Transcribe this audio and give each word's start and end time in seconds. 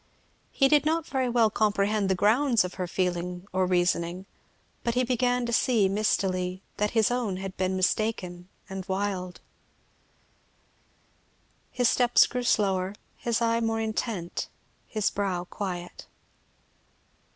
He 0.51 0.67
did 0.67 0.83
not 0.83 1.05
very 1.05 1.29
well 1.29 1.51
comprehend 1.51 2.09
the 2.09 2.15
grounds 2.15 2.63
of 2.63 2.73
her 2.73 2.87
feeling 2.87 3.47
or 3.53 3.67
reasoning, 3.67 4.25
but 4.83 4.95
he 4.95 5.03
began 5.03 5.45
to 5.45 5.53
see, 5.53 5.87
mistily, 5.87 6.63
that 6.77 6.89
his 6.97 7.11
own 7.11 7.37
had 7.37 7.55
been 7.55 7.75
mistaken 7.75 8.49
and 8.67 8.83
wild. 8.87 9.41
His 11.69 11.87
steps 11.87 12.25
grew 12.25 12.41
slower, 12.41 12.95
his 13.15 13.43
eye 13.43 13.59
more 13.59 13.79
intent, 13.79 14.49
his 14.87 15.11
brow 15.11 15.43
quiet. 15.43 16.07